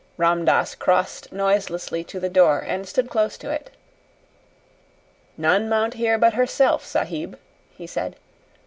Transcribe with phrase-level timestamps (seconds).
[0.17, 3.69] Ram Dass crossed noiselessly to the door and stood close to it.
[5.37, 7.37] "None mount here but herself, Sahib,"
[7.77, 8.15] he said.